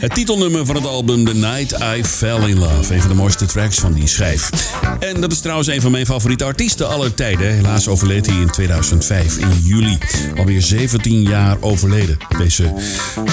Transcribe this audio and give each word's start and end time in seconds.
Het 0.00 0.14
titelnummer 0.14 0.66
van 0.66 0.74
het 0.74 0.86
album 0.86 1.24
The 1.24 1.34
Night 1.34 1.72
I 1.72 2.04
Fell 2.04 2.48
in 2.48 2.58
Love. 2.58 2.94
Een 2.94 3.00
van 3.00 3.08
de 3.10 3.16
mooiste 3.16 3.46
tracks 3.46 3.78
van 3.78 3.92
die 3.92 4.06
schijf. 4.06 4.50
En 4.98 5.20
dat 5.20 5.32
is 5.32 5.40
trouwens 5.40 5.68
een 5.68 5.80
van 5.80 5.90
mijn 5.90 6.06
favoriete 6.06 6.44
artiesten 6.44 6.88
aller 6.88 7.14
tijden. 7.14 7.52
Helaas 7.54 7.88
overleed 7.88 8.26
hij 8.26 8.40
in 8.40 8.50
2005 8.50 9.36
in 9.36 9.60
juli. 9.62 9.98
Alweer 10.36 10.62
17 10.62 11.22
jaar 11.22 11.56
overleden. 11.60 12.16
Deze 12.38 12.74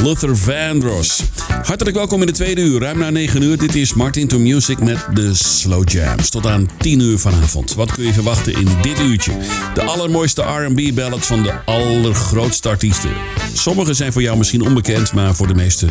Luther 0.03 0.37
Vandross. 0.37 1.23
Hartelijk 1.67 1.95
welkom 1.95 2.19
in 2.21 2.27
de 2.27 2.33
tweede 2.33 2.61
uur. 2.61 2.81
Ruim 2.81 2.97
na 2.97 3.09
9 3.09 3.41
uur. 3.41 3.57
Dit 3.57 3.75
is 3.75 3.93
Martin 3.93 4.27
to 4.27 4.39
Music 4.39 4.79
met 4.79 5.05
de 5.13 5.33
Slow 5.33 5.89
Jams. 5.89 6.29
Tot 6.29 6.45
aan 6.45 6.69
10 6.77 6.99
uur 6.99 7.19
vanavond. 7.19 7.73
Wat 7.73 7.91
kun 7.91 8.05
je 8.05 8.13
verwachten 8.13 8.53
in 8.53 8.67
dit 8.81 8.99
uurtje? 8.99 9.31
De 9.73 9.83
allermooiste 9.83 10.41
R&B 10.41 10.95
ballads 10.95 11.27
van 11.27 11.43
de 11.43 11.53
allergrootste 11.65 12.69
artiesten. 12.69 13.09
Sommige 13.53 13.93
zijn 13.93 14.13
voor 14.13 14.21
jou 14.21 14.37
misschien 14.37 14.61
onbekend, 14.61 15.13
maar 15.13 15.35
voor 15.35 15.47
de 15.47 15.55
meeste 15.55 15.87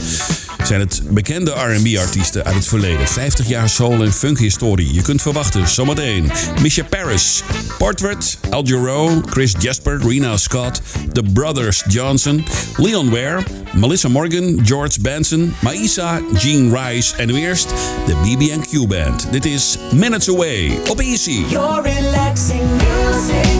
zijn 0.66 0.80
het 0.80 1.02
bekende 1.10 1.50
R&B-artiesten 1.50 2.44
uit 2.44 2.54
het 2.54 2.66
verleden. 2.66 3.08
50 3.08 3.48
jaar 3.48 3.68
soul 3.68 4.02
en 4.02 4.12
funk 4.12 4.38
historie. 4.38 4.94
Je 4.94 5.02
kunt 5.02 5.22
verwachten 5.22 5.68
zometeen 5.68 6.30
Misha 6.60 6.84
Paris, 6.84 7.42
Portrait, 7.78 8.38
Al 8.50 8.64
Jarreau, 8.64 9.20
Chris 9.26 9.54
Jasper, 9.58 10.00
Rena 10.08 10.36
Scott, 10.36 10.80
The 11.12 11.22
Brothers 11.22 11.84
Johnson, 11.88 12.44
Leon 12.76 13.10
Ware, 13.10 13.42
Melissa 13.72 14.08
Morgan, 14.08 14.60
George 14.64 15.00
Benson, 15.00 15.54
Maisa, 15.66 16.20
Gene 16.34 16.78
Rice 16.78 17.16
en 17.16 17.26
nu 17.26 17.38
eerst 17.38 17.68
de 18.06 18.14
BB&Q 18.14 18.86
Band. 18.86 19.28
Dit 19.30 19.44
is 19.44 19.78
Minutes 19.92 20.28
Away 20.28 20.78
op 20.88 21.00
Easy. 21.00 21.44
Your 21.48 21.82
relaxing 21.82 22.70
music 22.70 23.55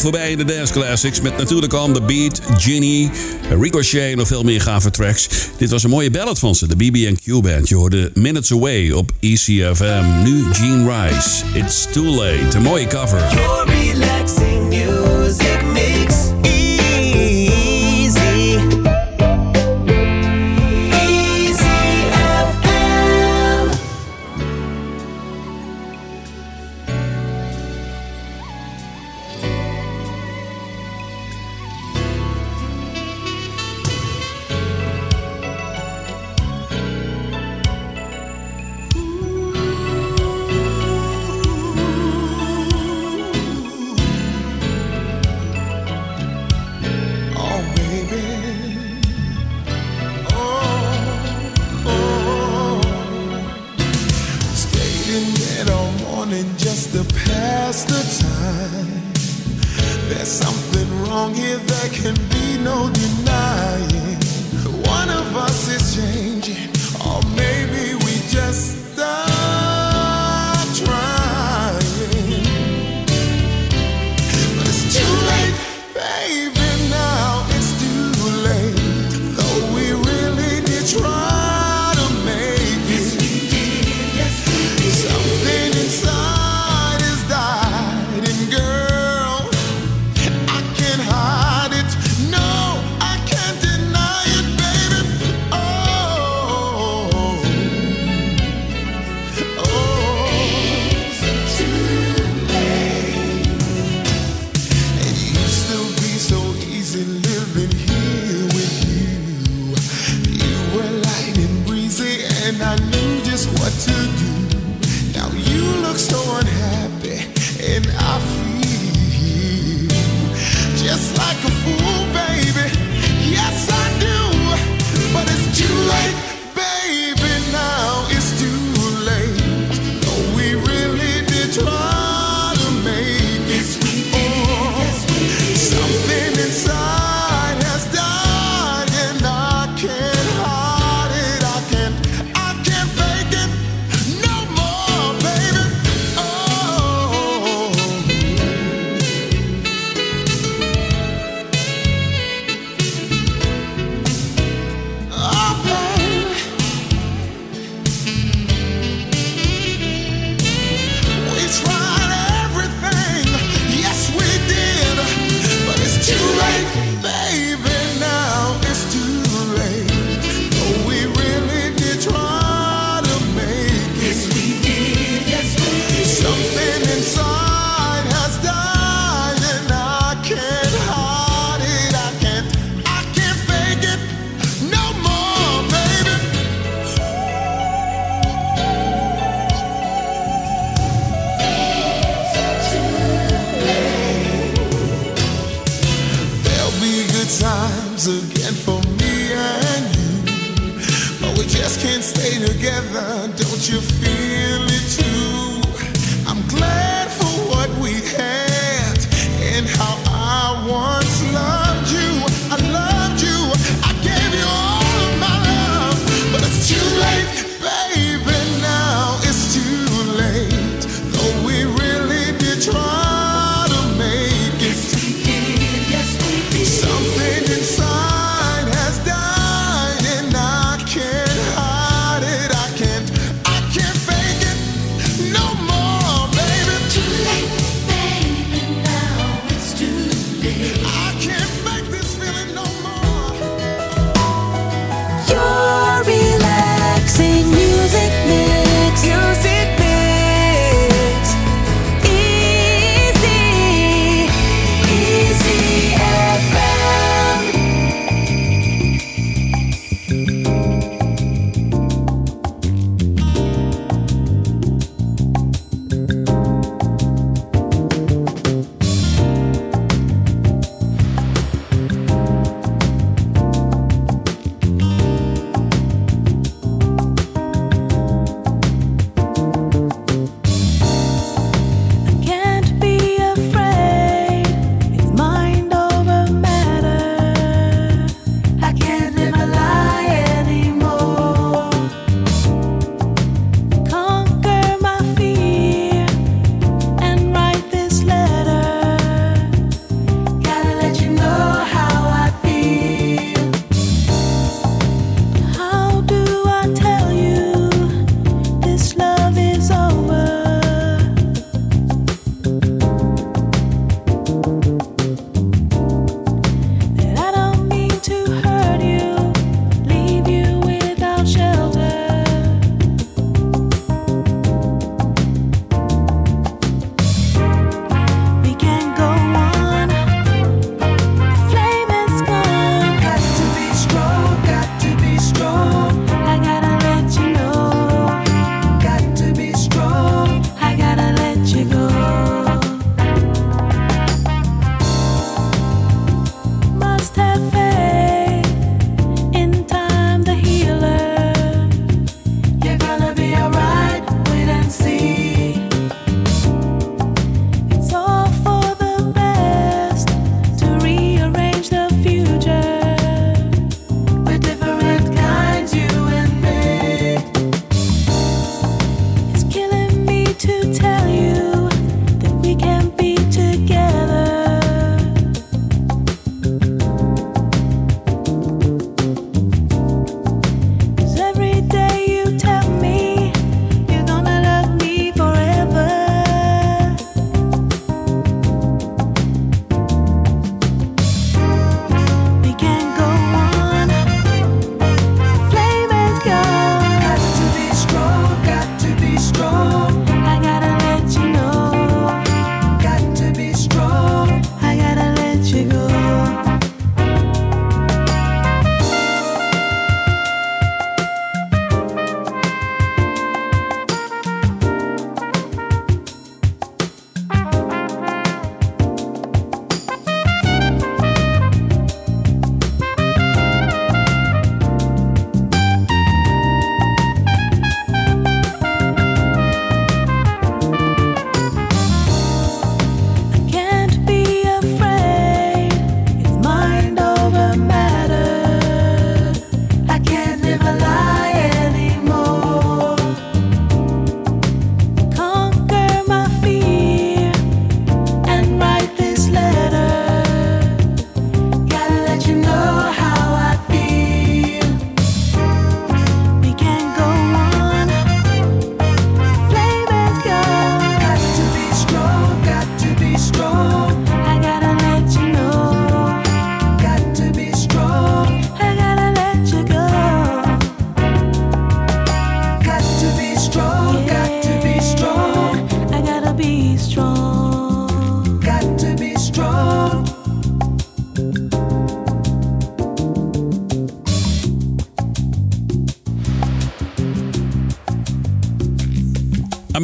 voorbij 0.00 0.30
in 0.30 0.38
de 0.38 0.44
Dance 0.44 0.72
Classics. 0.72 1.20
Met 1.20 1.36
natuurlijk 1.36 1.72
On 1.72 1.92
The 1.92 2.02
Beat, 2.02 2.40
Ginny, 2.56 3.10
Ricochet 3.60 4.10
en 4.10 4.16
nog 4.16 4.26
veel 4.26 4.42
meer 4.42 4.60
gave 4.60 4.90
tracks. 4.90 5.28
Dit 5.56 5.70
was 5.70 5.82
een 5.82 5.90
mooie 5.90 6.10
ballad 6.10 6.38
van 6.38 6.54
ze, 6.54 6.66
de 6.66 6.76
BB&Q 6.76 7.42
Band. 7.42 7.68
Je 7.68 7.74
hoorde 7.74 8.10
Minutes 8.14 8.52
Away 8.52 8.90
op 8.90 9.10
ECFM. 9.20 10.22
Nu 10.22 10.44
Gene 10.52 10.92
Rice, 10.92 11.44
It's 11.52 11.86
Too 11.92 12.04
Late. 12.04 12.56
Een 12.56 12.62
mooie 12.62 12.86
cover. 12.86 13.22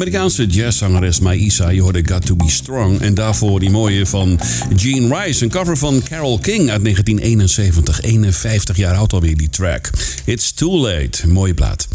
Amerikaanse 0.07 0.45
jazzzangeres 0.45 1.19
Maïsa, 1.19 1.69
je 1.69 1.81
hoorde 1.81 2.01
Got 2.05 2.25
To 2.25 2.35
Be 2.35 2.49
Strong. 2.49 3.01
En 3.01 3.13
daarvoor 3.13 3.59
die 3.59 3.69
mooie 3.69 4.05
van 4.05 4.39
Gene 4.75 5.15
Rice, 5.15 5.43
een 5.43 5.49
cover 5.49 5.77
van 5.77 6.01
Carole 6.09 6.39
King 6.39 6.69
uit 6.69 6.83
1971. 6.83 8.01
51 8.01 8.77
jaar 8.77 8.95
oud 8.95 9.13
alweer 9.13 9.37
die 9.37 9.49
track. 9.49 9.89
It's 10.25 10.51
Too 10.53 10.77
Late, 10.77 11.27
mooie 11.27 11.53
plaat. 11.53 11.87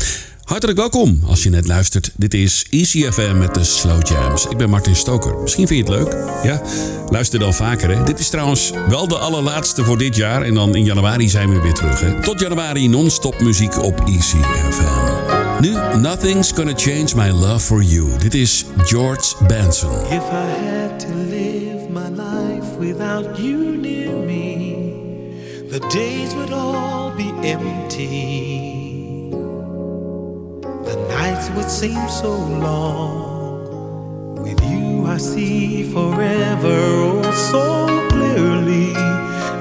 Hartelijk 0.45 0.79
welkom 0.79 1.21
als 1.27 1.43
je 1.43 1.51
net 1.51 1.67
luistert. 1.67 2.13
Dit 2.17 2.35
is 2.35 2.67
ECFM 2.71 3.39
met 3.39 3.55
de 3.55 3.65
Slow 3.65 4.07
Jams. 4.07 4.47
Ik 4.47 4.57
ben 4.57 4.71
Martin 4.71 4.97
Stoker. 4.97 5.39
Misschien 5.39 5.67
vind 5.67 5.87
je 5.87 5.93
het 5.93 6.03
leuk? 6.03 6.17
Ja? 6.43 6.63
Luister 7.09 7.39
dan 7.39 7.55
vaker. 7.55 7.97
Hè? 7.97 8.05
Dit 8.05 8.19
is 8.19 8.29
trouwens 8.29 8.73
wel 8.89 9.09
de 9.09 9.19
allerlaatste 9.19 9.85
voor 9.85 9.99
dit 9.99 10.17
jaar. 10.17 10.43
En 10.43 10.55
dan 10.55 10.75
in 10.75 10.85
januari 10.85 11.29
zijn 11.29 11.53
we 11.53 11.61
weer 11.61 11.75
terug. 11.75 12.01
Hè? 12.01 12.23
Tot 12.23 12.41
januari 12.41 12.89
non-stop 12.89 13.41
muziek 13.41 13.83
op 13.83 14.01
ECFM. 14.01 15.42
Nu, 15.63 15.79
Nothing's 15.97 16.51
Gonna 16.51 16.75
Change 16.75 17.15
My 17.15 17.31
Love 17.31 17.63
For 17.63 17.83
You. 17.83 18.19
Dit 18.19 18.35
is 18.35 18.65
George 18.85 19.37
Benson. 19.47 19.93
If 20.11 20.25
I 20.25 20.47
had 20.59 20.99
to 20.99 21.09
live 21.09 21.89
my 21.89 22.09
life 22.09 22.77
without 22.79 23.39
you 23.39 23.77
near 23.77 24.11
me, 24.11 25.39
the 25.71 25.79
days 25.91 26.35
would 26.35 26.53
all 26.53 27.13
be 27.13 27.31
empty. 27.45 29.31
The 30.85 30.97
nights 31.09 31.49
would 31.51 31.71
seem 31.71 32.09
so 32.09 32.33
long. 32.67 34.43
With 34.43 34.61
you, 34.65 35.07
I 35.07 35.19
see 35.19 35.85
forever 35.93 36.75
oh 36.75 37.23
so 37.53 37.87
clearly. 38.09 38.97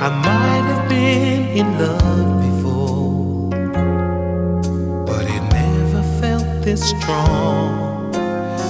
I 0.02 0.10
might 0.10 0.66
have 0.74 0.90
been 0.90 1.46
in 1.56 1.78
love 1.78 2.31
strong. 6.78 8.16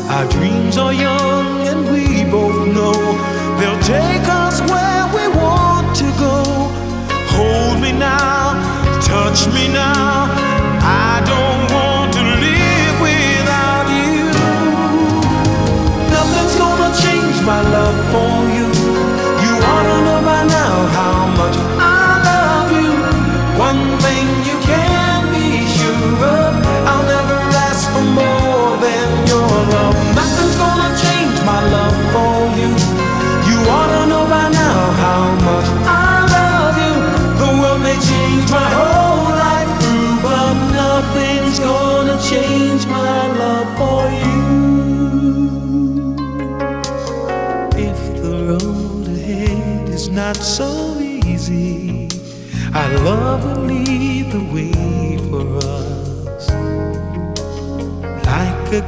Our 0.09 0.27
dreams 0.29 0.77
are 0.77 0.93
young 0.93 1.67
and 1.67 1.85
we 1.91 2.23
both 2.29 2.67
know 2.75 2.93
they'll 3.59 3.83
take 3.83 4.27
us 4.27 4.61
where 4.61 5.05
we 5.15 5.27
want 5.37 5.95
to 5.97 6.07
go. 6.19 6.43
Hold 7.35 7.81
me 7.81 7.91
now, 7.91 8.99
touch 9.01 9.47
me 9.53 9.67
now. 9.67 10.50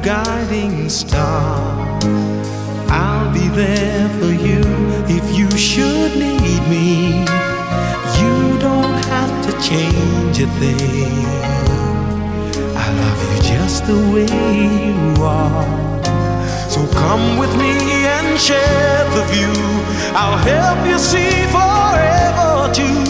Guiding 0.04 0.86
star. 0.90 1.98
I'll 2.90 3.32
be 3.32 3.48
there 3.48 4.06
for 4.20 4.32
you 4.46 4.60
if 5.08 5.24
you 5.34 5.50
should 5.56 6.14
need 6.18 6.62
me. 6.68 7.24
You 8.20 8.58
don't 8.58 8.98
have 9.12 9.32
to 9.46 9.52
change 9.66 10.40
a 10.40 10.48
thing. 10.60 11.24
I 12.76 12.86
love 13.00 13.18
you 13.24 13.42
just 13.50 13.86
the 13.86 13.98
way 14.12 14.28
you 14.88 15.22
are. 15.22 15.64
So 16.68 16.86
come 16.92 17.38
with 17.38 17.56
me 17.56 17.72
and 18.16 18.38
share 18.38 19.04
the 19.16 19.24
view. 19.32 19.56
I'll 20.14 20.36
help 20.36 20.86
you 20.86 20.98
see 20.98 21.34
forever 21.56 22.70
too. 22.74 23.04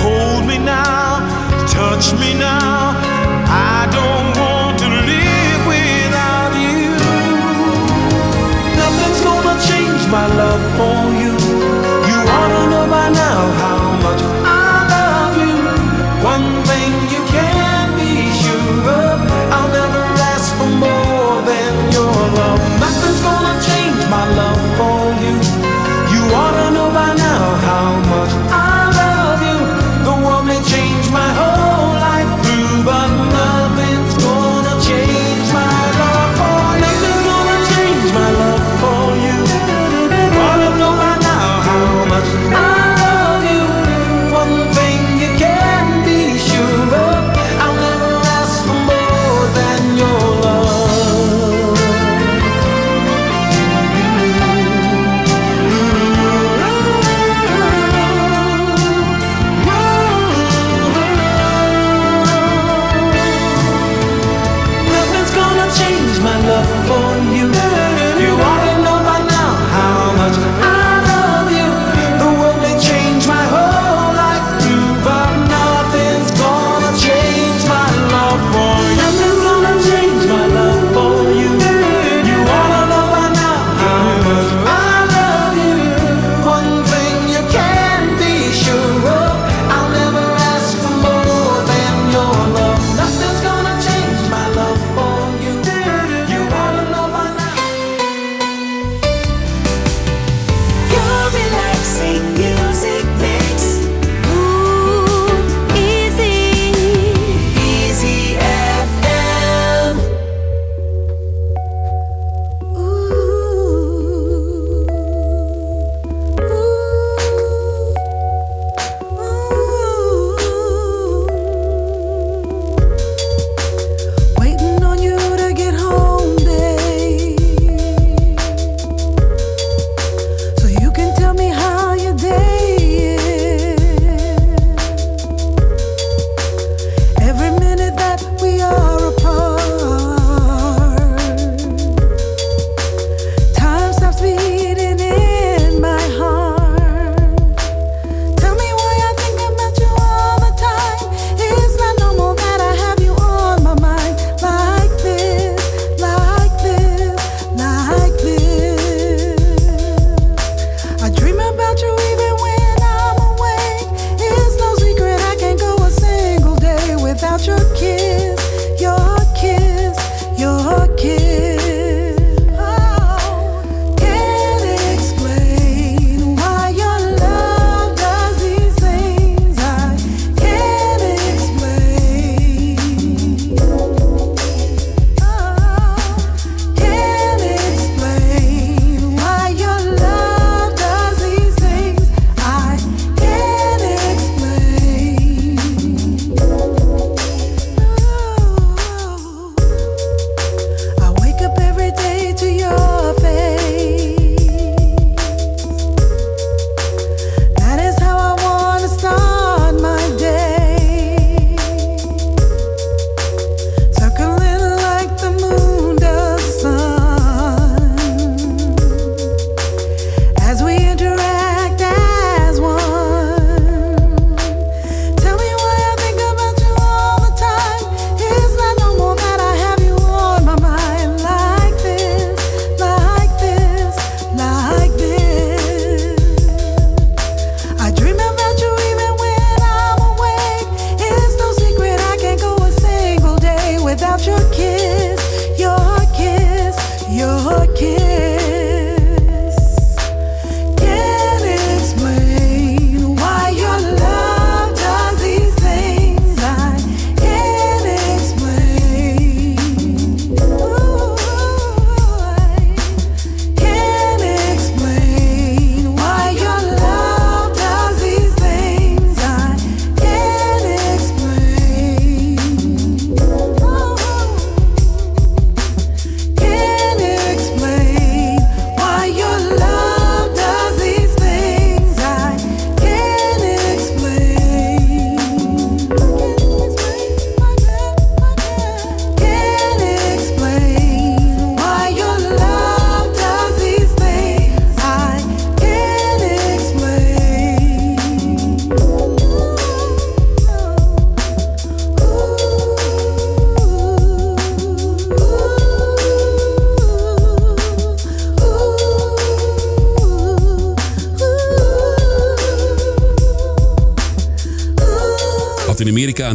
Hold 0.00 0.46
me 0.46 0.56
now, 0.56 1.20
touch 1.68 2.14
me 2.14 2.32
now. 2.32 2.96
I 3.46 3.86
don't 3.92 4.40
want 4.40 4.57
my 10.10 10.26
love 10.26 10.62
for 10.78 10.98
you. 11.20 11.32
You 12.08 12.18
ought 12.36 12.50
to 12.56 12.70
know 12.70 12.86
by 12.88 13.08
now 13.10 13.40
how 13.62 13.80
much 14.04 14.22
I 14.44 14.86
love 14.94 15.36
you. 15.36 15.56
One 16.24 16.48
thing 16.64 16.92
you 17.12 17.22
can 17.28 17.96
be 17.98 18.32
sure 18.32 18.88
of, 18.88 19.20
I'll 19.52 19.68
never 19.68 20.04
ask 20.32 20.54
for 20.56 20.70
more 20.84 21.42
than 21.42 21.92
your 21.92 22.12
love. 22.38 22.87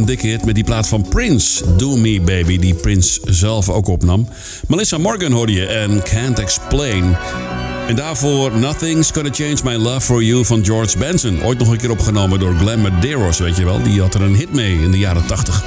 Een 0.04 0.10
dikke 0.10 0.26
hit 0.26 0.44
met 0.44 0.54
die 0.54 0.64
plaat 0.64 0.88
van 0.88 1.08
Prince, 1.08 1.76
Do 1.76 1.96
Me 1.96 2.20
Baby, 2.20 2.58
die 2.58 2.74
Prince 2.74 3.20
zelf 3.24 3.68
ook 3.68 3.88
opnam. 3.88 4.28
Melissa 4.66 4.98
Morgan 4.98 5.32
hoorde 5.32 5.52
je 5.52 5.66
en 5.66 6.02
Can't 6.02 6.38
Explain. 6.38 7.16
En 7.88 7.96
daarvoor 7.96 8.58
Nothing's 8.58 9.10
Gonna 9.10 9.30
Change 9.32 9.56
My 9.64 9.74
Love 9.74 10.00
For 10.00 10.22
You 10.22 10.44
van 10.44 10.64
George 10.64 10.98
Benson. 10.98 11.42
Ooit 11.42 11.58
nog 11.58 11.68
een 11.68 11.76
keer 11.76 11.90
opgenomen 11.90 12.38
door 12.38 12.54
Glenn 12.54 12.82
Medeiros, 12.82 13.38
weet 13.38 13.56
je 13.56 13.64
wel. 13.64 13.82
Die 13.82 14.00
had 14.00 14.14
er 14.14 14.22
een 14.22 14.36
hit 14.36 14.52
mee 14.52 14.82
in 14.82 14.90
de 14.90 14.98
jaren 14.98 15.26
80. 15.26 15.64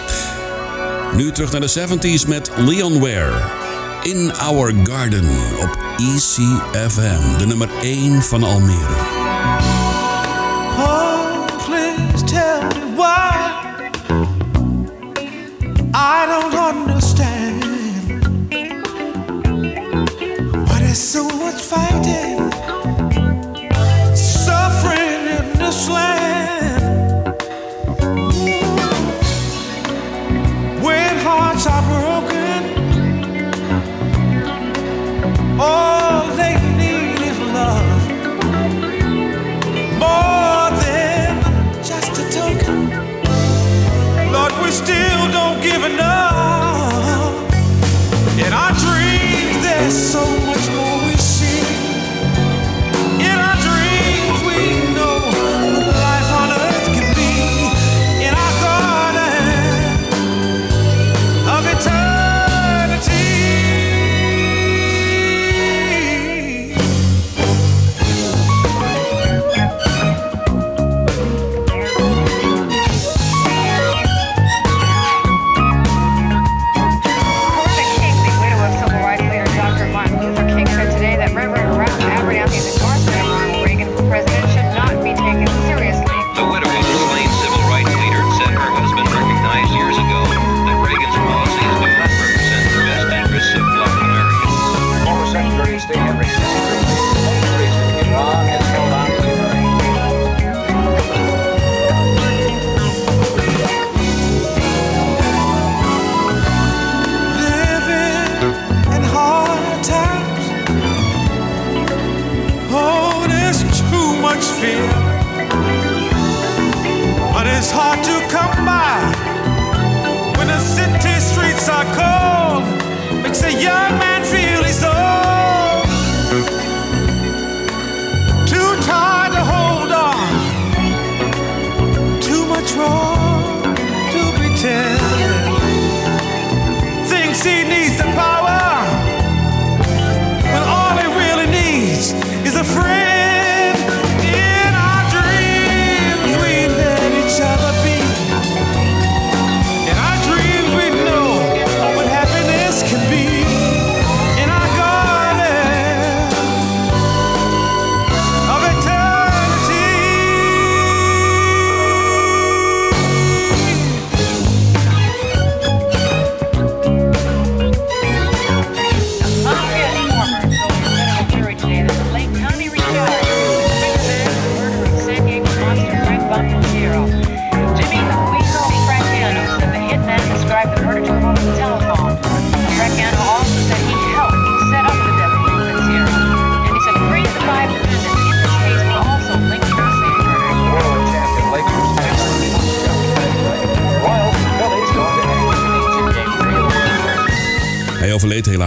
Nu 1.16 1.32
terug 1.32 1.52
naar 1.52 1.62
de 1.62 1.88
70s 1.88 2.28
met 2.28 2.52
Leon 2.58 3.00
Ware. 3.00 3.42
In 4.04 4.32
Our 4.34 4.74
Garden 4.84 5.30
op 5.60 5.78
ECFM, 5.98 7.38
de 7.38 7.46
nummer 7.46 7.70
1 7.82 8.24
van 8.24 8.44
Almere. 8.44 9.77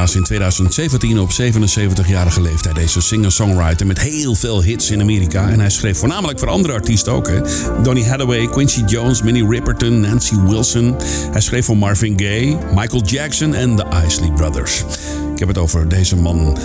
Helaas 0.00 0.14
in 0.14 0.24
2017 0.24 1.20
op 1.20 1.30
77-jarige 1.30 2.40
leeftijd. 2.40 2.74
Deze 2.74 3.00
singer-songwriter 3.00 3.86
met 3.86 4.00
heel 4.00 4.34
veel 4.34 4.62
hits 4.62 4.90
in 4.90 5.00
Amerika. 5.00 5.48
En 5.48 5.60
hij 5.60 5.70
schreef 5.70 5.98
voornamelijk 5.98 6.38
voor 6.38 6.48
andere 6.48 6.74
artiesten 6.74 7.12
ook. 7.12 7.28
Hè. 7.28 7.40
Donny 7.82 8.04
Hathaway, 8.04 8.46
Quincy 8.48 8.82
Jones, 8.86 9.22
Minnie 9.22 9.48
Riperton, 9.48 10.00
Nancy 10.00 10.34
Wilson. 10.46 10.96
Hij 11.30 11.40
schreef 11.40 11.64
voor 11.64 11.76
Marvin 11.76 12.20
Gaye, 12.20 12.58
Michael 12.74 13.02
Jackson 13.02 13.54
en 13.54 13.76
de 13.76 13.84
Isley 14.06 14.30
Brothers. 14.32 14.84
Ik 15.32 15.38
heb 15.38 15.48
het 15.48 15.58
over 15.58 15.88
deze 15.88 16.16
man... 16.16 16.58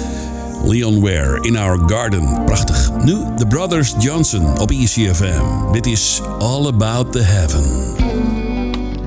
Leon 0.66 1.02
Ware, 1.02 1.38
In 1.42 1.58
Our 1.58 1.80
Garden. 1.86 2.44
Prachtig. 2.46 2.92
Nu 3.04 3.18
The 3.38 3.48
Brothers 3.48 3.94
Johnson 4.00 4.60
op 4.60 4.72
ECFM. 4.72 5.72
Dit 5.72 5.86
is 5.86 6.22
All 6.40 6.68
About 6.68 7.12
the 7.12 7.22
Heaven. 7.22 7.96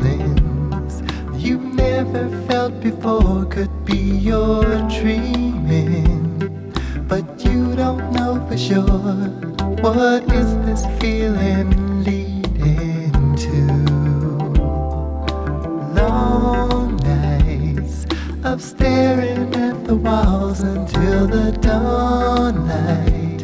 feelings 0.00 1.02
you 1.36 1.58
never 1.58 2.28
felt 2.48 2.80
before 2.80 3.46
could 3.46 3.77
be 3.88 3.96
your 3.96 4.62
dreaming 5.01 6.38
but 7.09 7.24
you 7.42 7.74
don't 7.74 8.12
know 8.12 8.35
for 8.46 8.59
sure 8.59 9.29
what 9.81 10.22
is 10.40 10.51
this 10.66 10.85
feeling 11.01 12.05
leading 12.05 13.35
to 13.35 13.62
long 15.98 16.96
nights 16.96 18.05
of 18.44 18.62
staring 18.62 19.55
at 19.55 19.83
the 19.87 19.96
walls 19.96 20.61
until 20.61 21.27
the 21.27 21.51
dawn 21.62 22.68
light. 22.68 23.42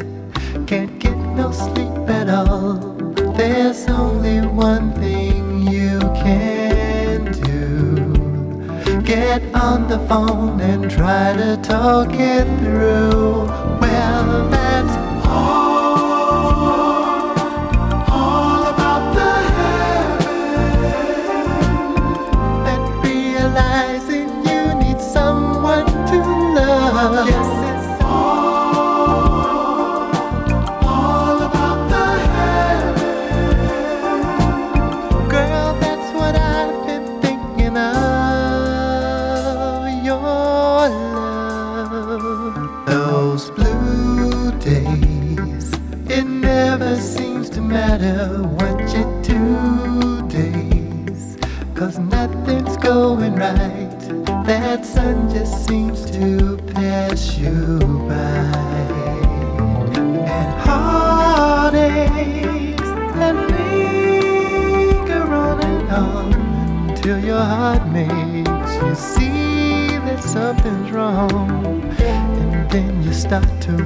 can't 0.67 0.99
get 0.99 1.17
no 1.41 1.51
sleep 1.53 2.09
at 2.21 2.29
all 2.29 2.75
there's 3.39 3.89
only 3.89 4.47
one 4.47 4.93
thing 4.93 5.24
get 9.15 9.55
on 9.55 9.87
the 9.87 9.99
phone 10.09 10.61
and 10.61 10.91
try 10.91 11.33
to 11.37 11.57
talk 11.63 12.13
it 12.15 12.47
through. 12.59 13.47
Well 13.81 14.64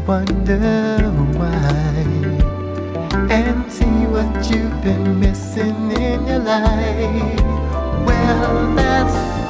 wonder 0.09 1.11
why 1.37 1.68
and 3.31 3.71
see 3.71 3.85
what 4.09 4.51
you've 4.51 4.83
been 4.83 5.21
missing 5.21 5.92
in 5.92 6.27
your 6.27 6.38
life. 6.38 7.40
Well, 8.07 8.75
that's 8.75 9.47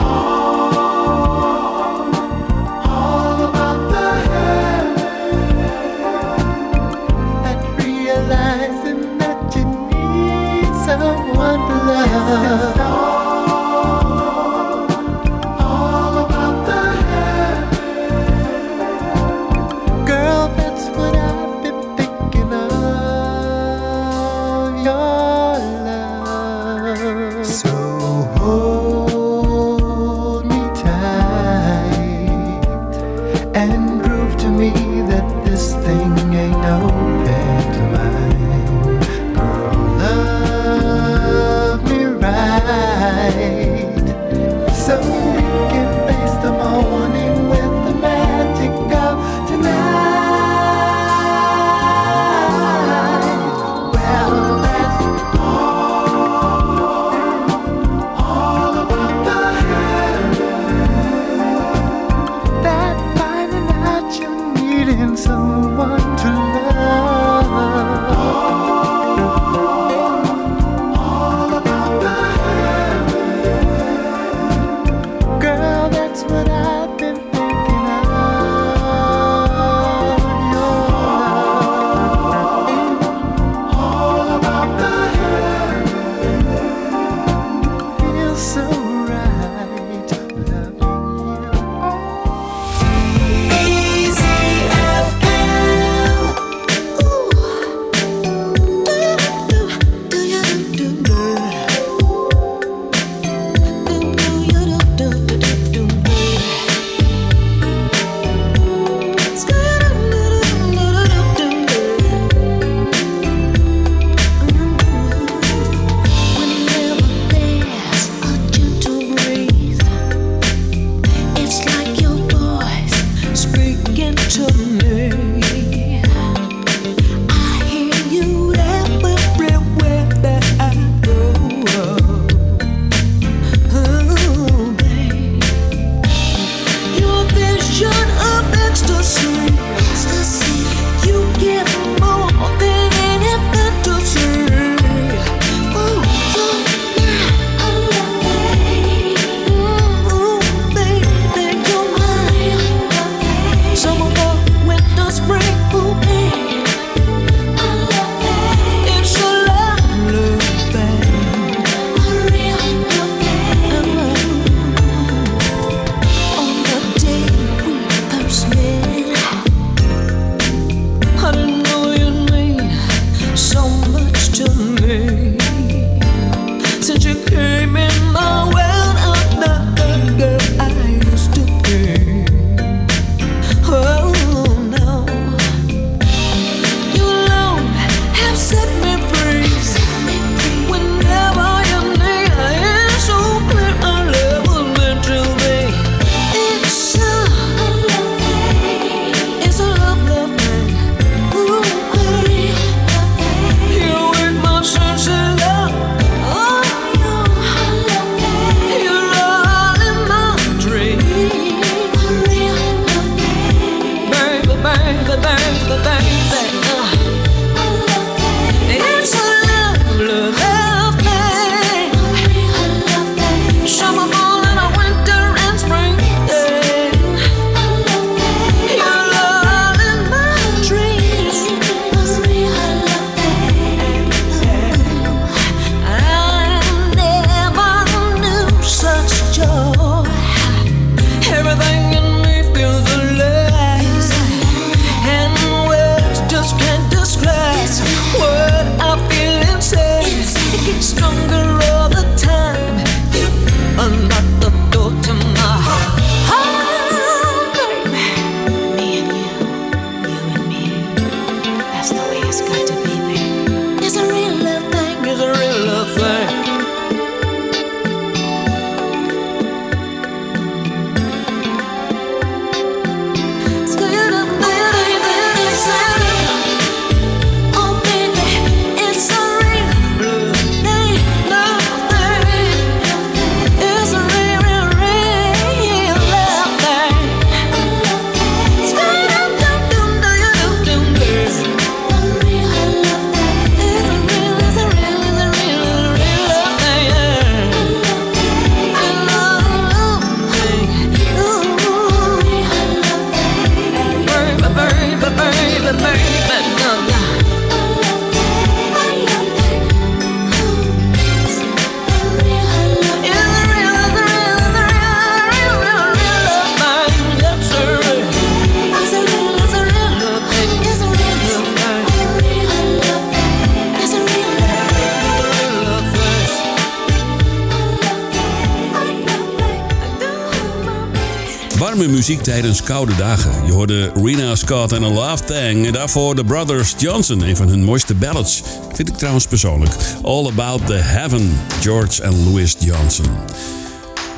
muziek 332.09 332.25
tijdens 332.25 332.63
koude 332.63 332.97
dagen. 332.97 333.47
Je 333.47 333.53
hoorde 333.53 333.93
Rena 333.95 334.35
Scott 334.35 334.73
en 334.73 334.85
A 334.85 334.89
Love 334.89 335.25
Thing. 335.25 335.67
En 335.67 335.73
daarvoor 335.73 336.15
de 336.15 336.25
Brothers 336.25 336.75
Johnson, 336.79 337.21
een 337.21 337.37
van 337.37 337.49
hun 337.49 337.65
mooiste 337.65 337.95
ballads. 337.95 338.43
Vind 338.73 338.89
ik 338.89 338.97
trouwens 338.97 339.27
persoonlijk. 339.27 339.73
All 340.03 340.27
About 340.27 340.67
the 340.67 340.75
Heaven, 340.75 341.41
George 341.61 342.03
en 342.03 342.25
Louis 342.25 342.57
Johnson. 342.59 343.07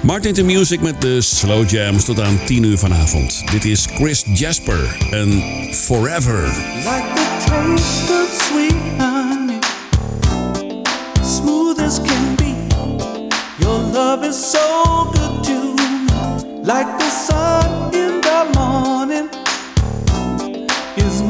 Martin 0.03 0.35
de 0.35 0.43
Music 0.43 0.81
met 0.81 1.01
de 1.01 1.21
Slow 1.21 1.71
Jams 1.71 2.05
tot 2.05 2.21
aan 2.21 2.41
10 2.45 2.63
uur 2.63 2.79
vanavond. 2.79 3.43
Dit 3.51 3.65
is 3.65 3.87
Chris 3.95 4.25
Jasper 4.35 4.97
en 5.11 5.43
Forever. 5.73 6.43
Like 6.77 7.05
the 7.15 7.45
taste 7.47 8.13
of 8.13 8.49
sweet 8.49 8.75
honey. 8.99 9.59
Smooth 11.25 11.79
as 11.79 12.01
can 12.03 12.35
be. 12.37 12.55
Your 13.59 13.81
love 13.93 14.29
is 14.29 14.51
so 14.51 15.05
good 15.13 15.45
to. 15.45 15.75
Like 16.63 16.99
the 16.99 17.11
sun. 17.11 17.50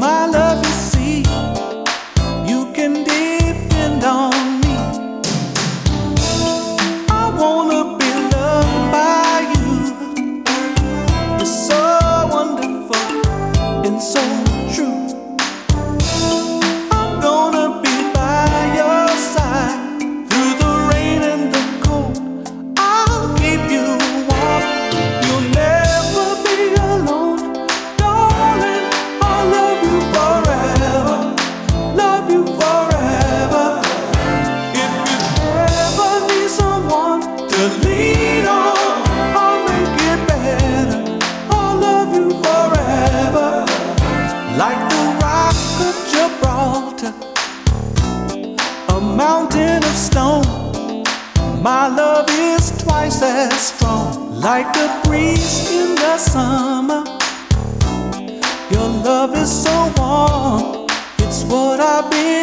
my 0.01 0.25
love. 0.25 0.70
Like 54.41 54.75
a 54.75 55.01
breeze 55.05 55.71
in 55.71 55.93
the 55.93 56.17
summer, 56.17 57.03
your 58.71 58.89
love 59.05 59.35
is 59.35 59.63
so 59.63 59.93
warm. 59.95 60.87
It's 61.19 61.43
what 61.43 61.79
I've 61.79 62.09
been. 62.09 62.40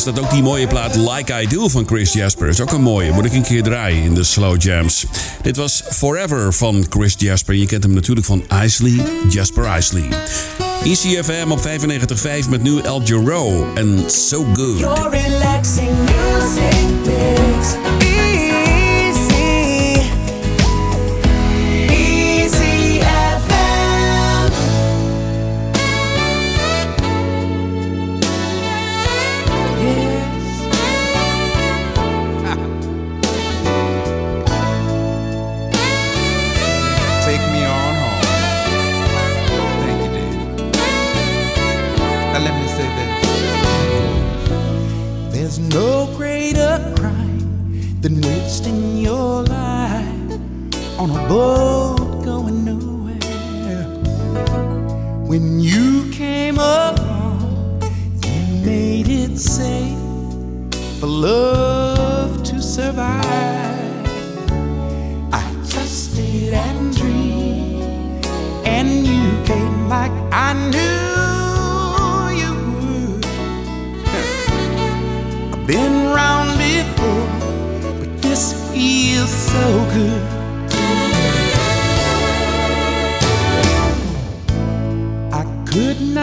Staat 0.00 0.18
ook 0.18 0.30
die 0.30 0.42
mooie 0.42 0.66
plaat 0.66 0.94
Like 0.94 1.42
I 1.42 1.46
Do 1.46 1.68
van 1.68 1.86
Chris 1.86 2.12
Jasper. 2.12 2.48
Is 2.48 2.60
ook 2.60 2.72
een 2.72 2.82
mooie. 2.82 3.12
Moet 3.12 3.24
ik 3.24 3.32
een 3.32 3.42
keer 3.42 3.62
draaien 3.62 4.02
in 4.02 4.14
de 4.14 4.24
slow 4.24 4.62
jams. 4.62 5.06
Dit 5.42 5.56
was 5.56 5.82
Forever 5.90 6.52
van 6.52 6.86
Chris 6.88 7.14
Jasper. 7.18 7.54
Je 7.54 7.66
kent 7.66 7.82
hem 7.82 7.92
natuurlijk 7.92 8.26
van 8.26 8.44
Isley, 8.64 9.06
Jasper 9.28 9.76
Isley. 9.76 10.08
ECFM 10.84 11.50
op 11.50 11.60
95.5 12.44 12.48
met 12.48 12.62
nu 12.62 12.80
El 12.80 13.00
Giro 13.04 13.66
en 13.74 14.10
So 14.10 14.46
Good. 14.54 14.80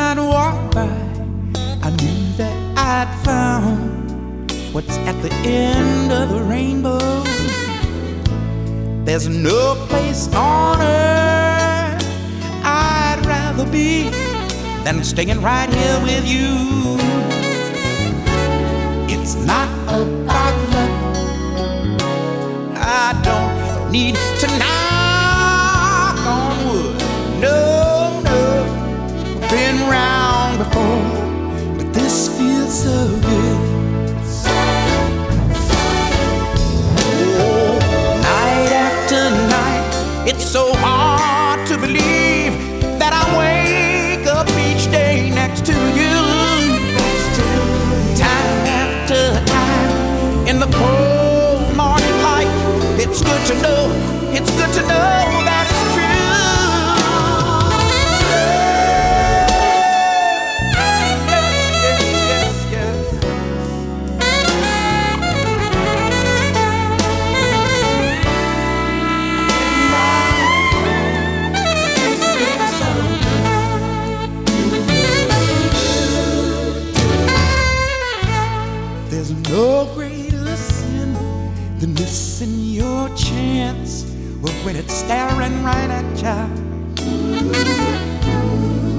Could 0.08 0.18
not 0.18 0.30
walk 0.30 0.72
by. 0.74 0.88
I 1.84 1.90
knew 1.90 2.38
that 2.38 2.56
I'd 2.78 3.12
found 3.26 4.52
what's 4.74 4.98
at 5.00 5.22
the 5.22 5.34
end 5.44 6.12
of 6.12 6.30
the 6.30 6.44
rainbow. 6.44 7.24
There's 9.04 9.28
no 9.28 9.76
place 9.90 10.34
on 10.34 10.82
earth 10.82 12.04
I'd 12.64 13.22
rather 13.26 13.70
be 13.70 14.10
than 14.84 15.04
staying 15.04 15.42
right 15.42 15.70
here 15.70 16.00
with 16.04 16.26
you. 16.26 16.98
It's 19.14 19.36
not 19.36 19.70
about 19.88 20.56
luck. 20.72 20.92
I 22.76 23.20
don't 23.24 23.92
need 23.92 24.16
before, 30.58 31.02
but 31.78 31.94
this 31.94 32.36
feels 32.36 32.84
so 32.84 33.08
good. 33.22 33.58
Night 38.22 38.72
after 38.88 39.30
night, 39.56 40.28
it's 40.28 40.44
so 40.44 40.74
hard 40.74 41.68
to 41.68 41.78
believe 41.78 42.54
that 42.98 43.14
I 43.14 43.24
wake 43.38 44.26
up 44.26 44.50
each 44.68 44.90
day 44.92 45.30
next 45.30 45.66
to 45.68 45.74
you. 45.74 46.18
Time 48.16 48.60
after 48.82 49.22
time, 49.46 50.48
in 50.48 50.60
the 50.60 50.70
cold 50.82 51.76
morning 51.78 52.18
light, 52.24 52.52
it's 53.00 53.22
good 53.22 53.44
to 53.52 53.62
know, 53.62 53.92
it's 54.34 54.50
good 54.58 54.74
to 54.74 54.88
know 54.88 55.37
staring 85.08 85.64
right 85.64 85.90
at 85.90 86.04
you, 86.20 86.44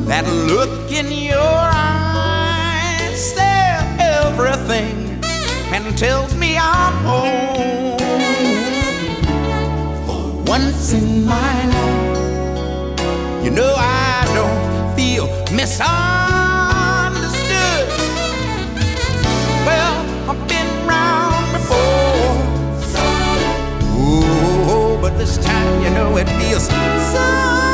that 0.06 0.24
look 0.48 0.90
in 0.90 1.12
your 1.12 1.36
eyes 1.36 3.34
says 3.34 3.84
everything 4.00 5.22
and 5.74 5.98
tells 5.98 6.34
me 6.34 6.56
I'm 6.56 6.94
home. 7.04 7.98
For 10.06 10.50
once 10.50 10.94
in 10.94 11.26
my 11.26 11.56
life, 11.74 13.44
you 13.44 13.50
know 13.50 13.74
I 13.76 14.24
don't 14.34 14.96
feel 14.96 15.26
misunderstood. 15.54 16.17
This 25.28 25.44
time, 25.44 25.82
you 25.82 25.90
know, 25.90 26.16
it 26.16 26.28
feels 26.40 26.68
so 26.68 27.67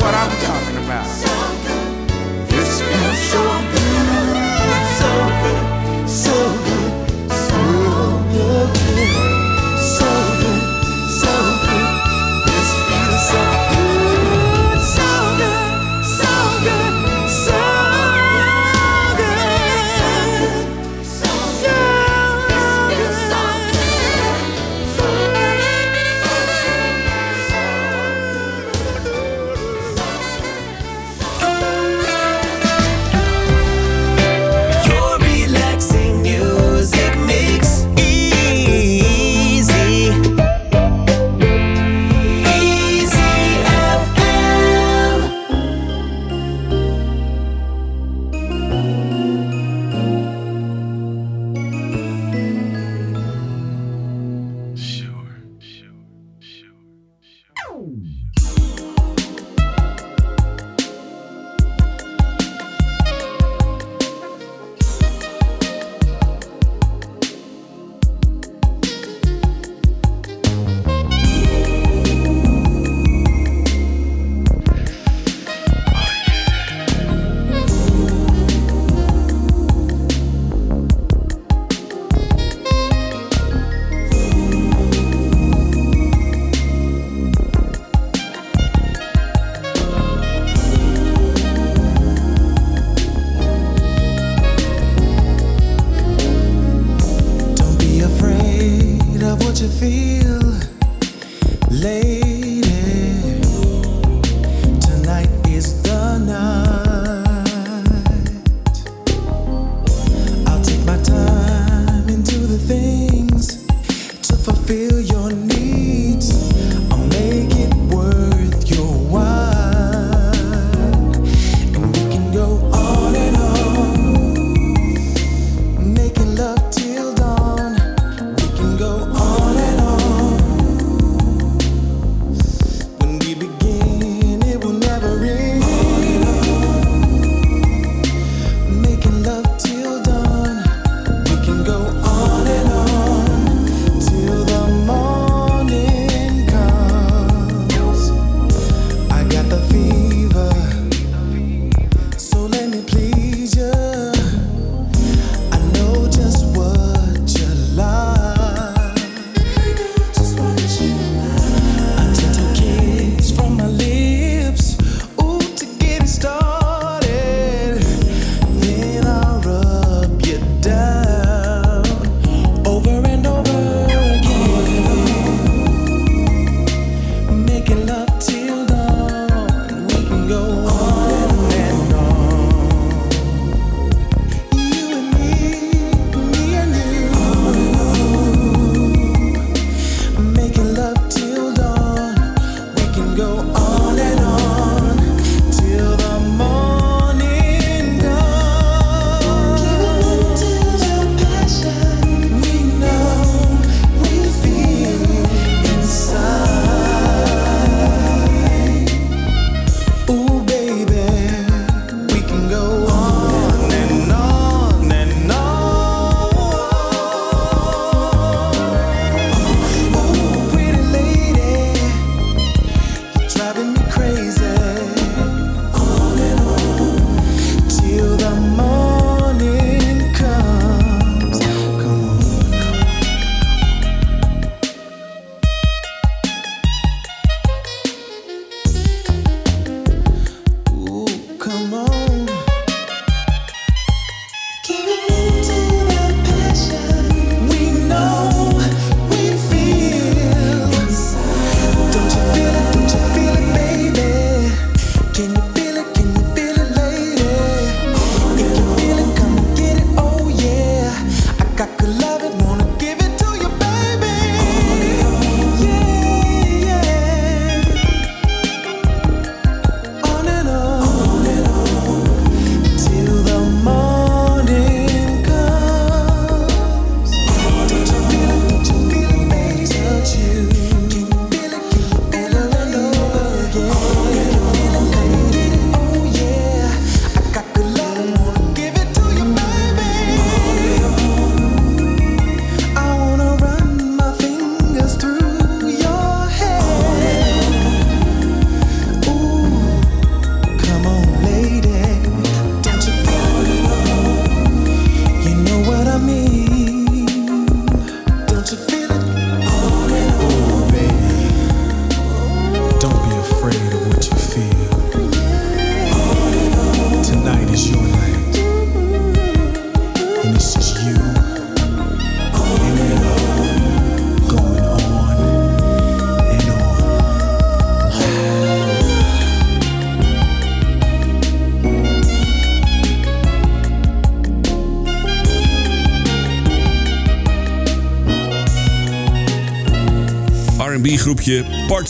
what 0.00 0.14
I 0.14 0.27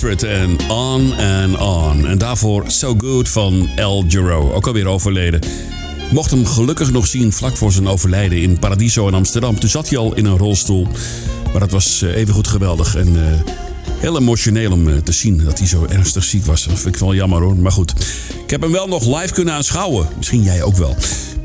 Portrait 0.00 0.22
en 0.22 0.70
On 0.70 1.14
and 1.16 1.58
On. 1.60 2.06
En 2.06 2.18
daarvoor 2.18 2.64
So 2.66 2.94
Good 2.98 3.28
van 3.28 3.68
El 3.76 4.04
Giro, 4.08 4.52
ook 4.52 4.66
alweer 4.66 4.86
overleden. 4.86 5.40
Ik 6.06 6.10
mocht 6.12 6.30
hem 6.30 6.46
gelukkig 6.46 6.92
nog 6.92 7.06
zien 7.06 7.32
vlak 7.32 7.56
voor 7.56 7.72
zijn 7.72 7.88
overlijden 7.88 8.42
in 8.42 8.58
Paradiso 8.58 9.08
in 9.08 9.14
Amsterdam. 9.14 9.60
Toen 9.60 9.68
zat 9.68 9.88
hij 9.88 9.98
al 9.98 10.14
in 10.14 10.24
een 10.24 10.38
rolstoel. 10.38 10.86
Maar 11.50 11.60
dat 11.60 11.70
was 11.70 12.02
eh, 12.02 12.16
even 12.16 12.34
goed 12.34 12.46
geweldig 12.46 12.94
en 12.94 13.16
eh, 13.16 13.52
heel 13.98 14.18
emotioneel 14.18 14.72
om 14.72 14.88
eh, 14.88 14.96
te 14.96 15.12
zien 15.12 15.44
dat 15.44 15.58
hij 15.58 15.68
zo 15.68 15.86
ernstig 15.88 16.24
ziek 16.24 16.44
was. 16.44 16.64
Dat 16.64 16.78
vind 16.78 16.94
ik 16.94 17.00
wel 17.00 17.14
jammer 17.14 17.42
hoor, 17.42 17.56
maar 17.56 17.72
goed. 17.72 17.92
Ik 18.44 18.50
heb 18.50 18.60
hem 18.60 18.72
wel 18.72 18.88
nog 18.88 19.20
live 19.20 19.34
kunnen 19.34 19.54
aanschouwen. 19.54 20.08
Misschien 20.16 20.42
jij 20.42 20.62
ook 20.62 20.76
wel. 20.76 20.96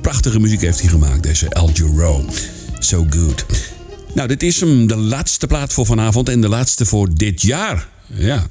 Prachtige 0.01 0.39
muziek 0.39 0.61
heeft 0.61 0.79
hij 0.79 0.89
gemaakt, 0.89 1.23
deze 1.23 1.49
El 1.49 1.69
Giro. 1.73 2.25
So 2.79 3.05
Good. 3.09 3.45
Nou, 4.13 4.27
dit 4.27 4.43
is 4.43 4.59
hem, 4.59 4.87
de 4.87 4.97
laatste 4.97 5.47
plaat 5.47 5.73
voor 5.73 5.85
vanavond 5.85 6.29
en 6.29 6.41
de 6.41 6.49
laatste 6.49 6.85
voor 6.85 7.09
dit 7.13 7.41
jaar. 7.41 7.91
Ja. 8.15 8.43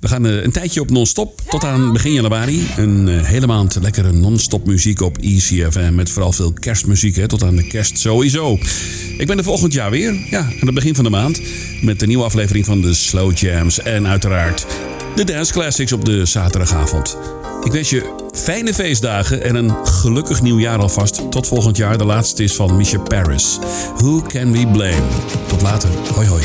We 0.00 0.08
gaan 0.08 0.26
eh, 0.26 0.42
een 0.42 0.52
tijdje 0.52 0.80
op 0.80 0.90
non-stop 0.90 1.40
tot 1.48 1.64
aan 1.64 1.92
begin 1.92 2.12
januari. 2.12 2.66
Een 2.76 3.08
eh, 3.08 3.24
hele 3.24 3.46
maand 3.46 3.78
lekkere 3.80 4.12
non-stop 4.12 4.66
muziek 4.66 5.00
op 5.00 5.18
ECFM. 5.18 5.94
Met 5.94 6.10
vooral 6.10 6.32
veel 6.32 6.52
kerstmuziek, 6.52 7.16
hè, 7.16 7.28
tot 7.28 7.42
aan 7.42 7.56
de 7.56 7.66
kerst 7.66 7.98
sowieso. 7.98 8.58
Ik 9.18 9.26
ben 9.26 9.38
er 9.38 9.44
volgend 9.44 9.72
jaar 9.72 9.90
weer, 9.90 10.14
ja, 10.30 10.38
aan 10.40 10.66
het 10.66 10.74
begin 10.74 10.94
van 10.94 11.04
de 11.04 11.10
maand. 11.10 11.40
Met 11.82 12.00
de 12.00 12.06
nieuwe 12.06 12.24
aflevering 12.24 12.64
van 12.64 12.80
de 12.80 12.94
Slow 12.94 13.36
Jams. 13.36 13.80
En 13.80 14.06
uiteraard 14.06 14.66
de 15.16 15.24
Dance 15.24 15.52
Classics 15.52 15.92
op 15.92 16.04
de 16.04 16.24
zaterdagavond. 16.24 17.16
Ik 17.62 17.72
wens 17.72 17.90
je 17.90 18.28
fijne 18.32 18.74
feestdagen 18.74 19.42
en 19.42 19.54
een 19.54 19.86
gelukkig 19.86 20.42
nieuwjaar 20.42 20.78
alvast. 20.78 21.30
Tot 21.30 21.46
volgend 21.46 21.76
jaar. 21.76 21.98
De 21.98 22.04
laatste 22.04 22.42
is 22.42 22.54
van 22.54 22.76
Misha 22.76 22.98
Paris. 22.98 23.58
Who 23.96 24.22
can 24.22 24.52
we 24.52 24.66
blame? 24.66 25.02
Tot 25.46 25.62
later. 25.62 25.90
Hoi 26.14 26.26
hoi. 26.26 26.42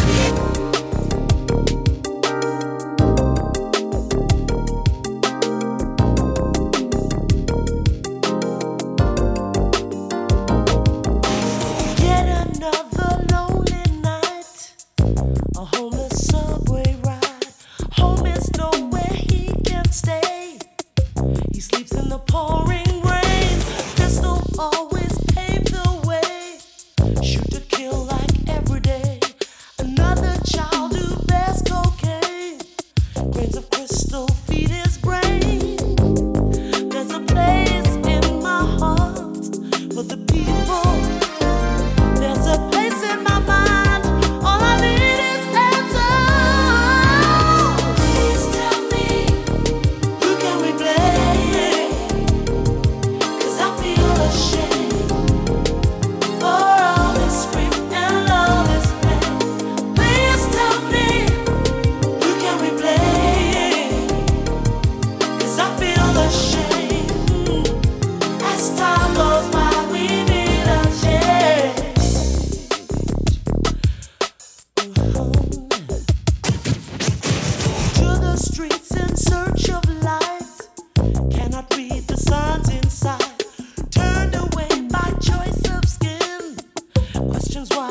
reasons 87.62 87.78
why 87.78 87.91